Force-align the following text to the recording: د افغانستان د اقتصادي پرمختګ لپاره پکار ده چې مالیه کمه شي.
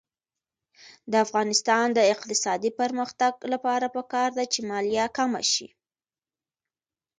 د 1.11 1.13
افغانستان 1.25 1.85
د 1.97 1.99
اقتصادي 2.13 2.71
پرمختګ 2.79 3.33
لپاره 3.53 3.85
پکار 3.95 4.29
ده 4.37 4.45
چې 4.53 4.59
مالیه 4.69 5.05
کمه 5.17 5.41
شي. 5.51 5.67